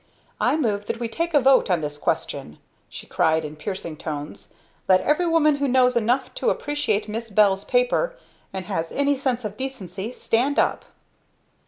[0.39, 2.57] "I move that we take a vote on this question,"
[2.89, 4.55] she cried in piercing tones.
[4.87, 8.15] "Let every woman who knows enough to appreciate Miss Bell's paper
[8.51, 10.85] and has any sense of decency stand up!"